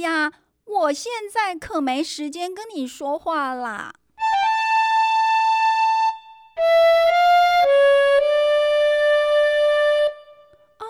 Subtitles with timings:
[0.00, 0.32] 呀，
[0.64, 3.94] 我现在可没时间跟你说话啦。
[10.78, 10.82] 啊，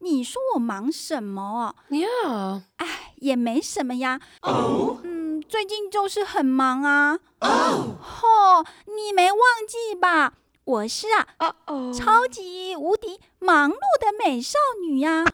[0.00, 4.20] 你说我忙什么？Yeah，哎，也没什么呀。
[4.42, 7.18] 哦，嗯，最近就是很忙啊。
[7.40, 10.34] 哦，嚯，你没忘记吧？
[10.64, 11.54] 我是啊，
[11.96, 15.24] 超级无敌忙碌的美少女呀。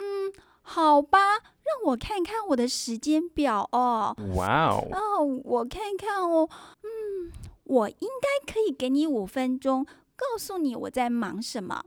[0.00, 0.32] 嗯，
[0.62, 4.16] 好吧，让我看看我的时间表哦。
[4.34, 4.88] 哇哦！
[4.92, 6.48] 哦，我看看哦。
[6.82, 7.32] 嗯，
[7.64, 11.84] 我应该可以给你五分钟，告诉你我在忙什么。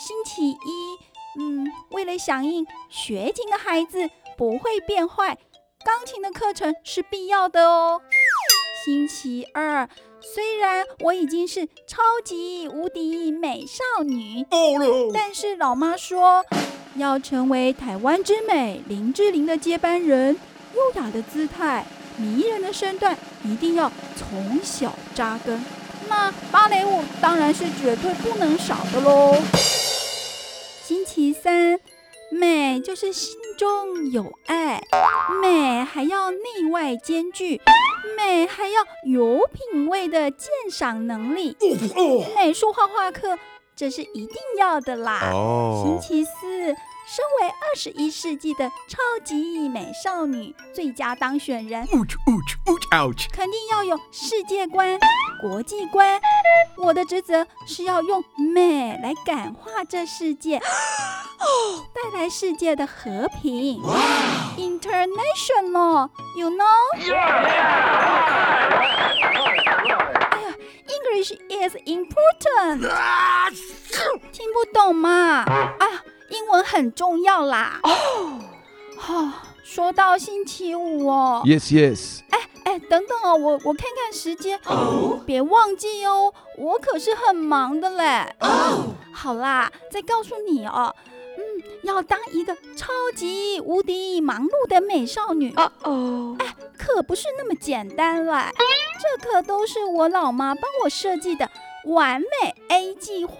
[0.00, 0.98] 星期一，
[1.38, 5.38] 嗯，为了响应学琴的孩子不会变坏，
[6.02, 8.00] 钢琴的课程是必要的哦。
[8.84, 9.88] 星期二，
[10.20, 14.44] 虽然我已经是超级无敌美少女，
[15.14, 16.44] 但是老妈说
[16.96, 20.36] 要成为台湾之美林志玲的接班人，
[20.74, 21.86] 优雅的姿态、
[22.16, 25.64] 迷人的身段一定要从小扎根。
[26.08, 29.36] 那芭蕾舞当然是绝对不能少的喽。
[30.82, 31.78] 星期三，
[32.32, 34.82] 美就是心中有爱，
[35.42, 36.38] 美还要内
[36.70, 37.60] 外兼具，
[38.16, 41.54] 美还要有品味的鉴赏能力。
[42.34, 43.38] 美术画画课，
[43.76, 45.30] 这是一定要的啦。
[45.82, 46.74] 星期四。
[47.06, 51.86] 身为二十一世纪的超级美少女最佳当选人，
[53.32, 54.98] 肯定要有世界观、
[55.40, 56.20] 国际观。
[56.76, 60.58] 我的职责是要用美来感化这世界，
[61.92, 63.82] 带来世界的和平。
[64.56, 66.64] International，you know？
[66.94, 67.00] 哎
[70.40, 70.48] 呀
[70.86, 72.88] ，English is important。
[74.32, 75.44] 听不懂吗？
[75.44, 75.86] 啊！
[76.32, 77.78] 英文很重要啦。
[77.82, 78.38] 哦，
[78.96, 79.32] 好，
[79.62, 81.42] 说到星期五哦。
[81.44, 82.20] Yes, yes。
[82.30, 84.58] 哎哎，等等哦，我我看看时间。
[84.64, 85.20] 哦。
[85.26, 88.34] 别忘记哦，我可是很忙的嘞。
[88.40, 88.94] 哦。
[89.12, 90.94] 好啦，再告诉你哦。
[91.36, 95.52] 嗯，要当一个超级无敌忙碌的美少女。
[95.54, 96.36] 哦哦。
[96.38, 98.32] 哎，可不是那么简单嘞。
[99.02, 101.50] 这可都是我老妈帮我设计的
[101.84, 103.34] 完美 A 计划。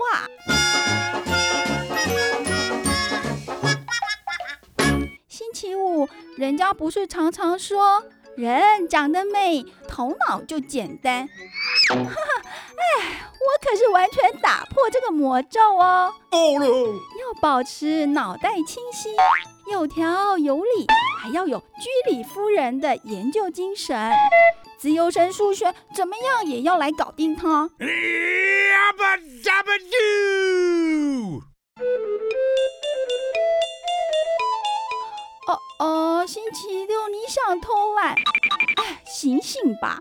[5.32, 6.06] 星期五，
[6.36, 8.04] 人家不是常常说
[8.36, 11.26] 人长得美，头脑就简单。
[11.88, 16.12] 哈哈，哎，我可是完全打破这个魔咒哦。
[17.18, 19.08] 要保持脑袋清晰、
[19.70, 20.86] 有条有理，
[21.18, 24.12] 还要有居里夫人的研究精神。
[24.76, 27.70] 自由神数学怎么样也要来搞定它。
[35.82, 38.14] 哦哦，星期六你想偷懒？
[38.76, 40.00] 哎，醒醒吧，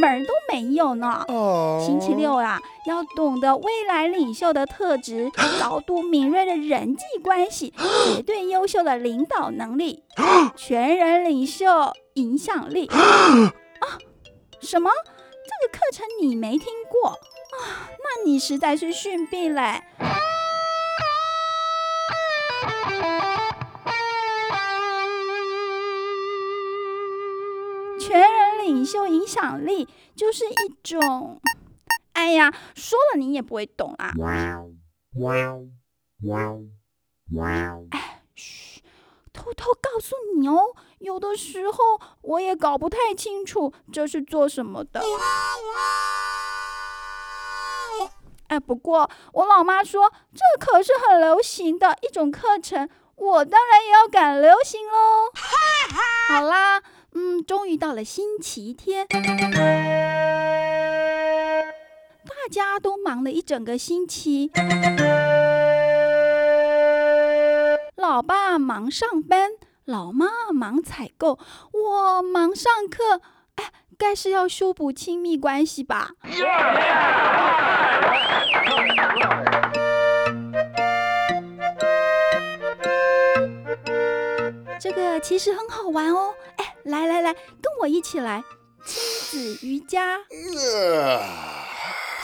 [0.00, 1.24] 门儿都没有呢。
[1.26, 5.30] 哦，星期六啊，要懂得未来领袖的特质，
[5.60, 7.74] 高度敏锐的人际关系，
[8.14, 10.04] 绝对优秀的领导能力，
[10.54, 11.66] 全人领袖
[12.14, 12.86] 影响力。
[12.86, 13.98] 啊，
[14.60, 14.90] 什么？
[15.50, 17.18] 这个课程你没听过啊？
[18.04, 19.82] 那你实在是逊毙嘞！
[29.18, 31.40] 影响力就是一种，
[32.12, 34.12] 哎呀，说了你也不会懂啊！
[37.90, 38.80] 哎，嘘，
[39.32, 45.00] 偷偷告诉你哦，有的时候我也搞不太清楚这是做什么的。
[48.46, 55.32] 哎，不过我老妈说这可是很流行的一种课程，我当然也要赶流行喽。
[56.28, 56.80] 好啦。
[57.18, 59.18] 嗯，终于到了星期天，大
[62.48, 64.52] 家都忙了一整个星期。
[67.96, 69.50] 老爸忙上班，
[69.84, 71.40] 老妈忙采购，
[71.72, 73.20] 我忙上课。
[73.56, 76.12] 哎，该是要修补亲密关系吧？
[84.80, 86.32] 这个其实很好玩哦。
[86.88, 88.42] 来来来，跟我一起来
[88.84, 89.02] 亲
[89.56, 90.20] 子瑜伽。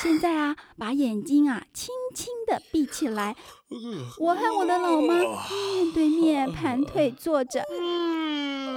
[0.01, 3.37] 现在啊，把眼睛啊轻轻的的闭起来。
[4.19, 7.65] 我和我的老妈面对面盘腿坐着，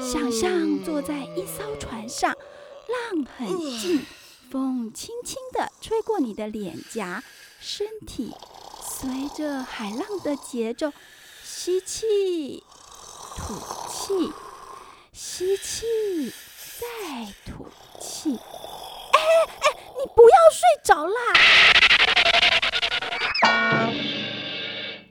[0.02, 3.48] 想象坐在一艘船上，浪很
[3.80, 4.06] 近，
[4.50, 7.24] 风轻轻地吹过你的脸颊，
[7.60, 8.34] 身体
[8.82, 10.92] 随着海浪的节奏
[11.44, 12.64] 吸气、
[13.36, 13.54] 吐
[13.90, 14.32] 气，
[15.38, 16.34] 吸气，
[16.80, 16.88] 再
[17.46, 17.68] 吐
[18.00, 18.40] 气。
[19.14, 19.66] 哎哎，
[20.00, 21.20] 你不要睡着啦！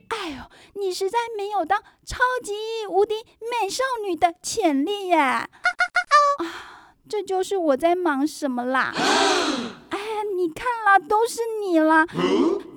[0.09, 0.43] 哎呦
[0.73, 2.53] 你实在没有当超级
[2.89, 5.15] 无敌美少女的潜力耶！
[5.15, 5.47] 啊，
[7.07, 8.93] 这就是我在忙什么啦？
[9.91, 9.97] 哎，
[10.35, 12.05] 你看啦，都是你啦！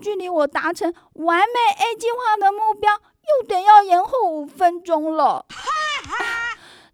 [0.00, 5.47] 距离我达成完美 A 计划的目标，又得要延后五分钟了。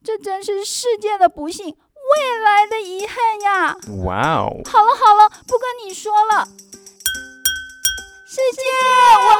[0.07, 3.77] 这真是世界的不幸，未来的遗憾呀！
[4.05, 4.63] 哇哦！
[4.65, 6.47] 好了好了，不跟你说了。
[8.25, 8.63] 世界，
[9.19, 9.36] 我。